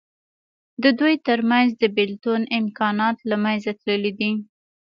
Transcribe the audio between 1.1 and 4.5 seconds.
تر منځ د بېلتون امکانات له منځه تللي دي.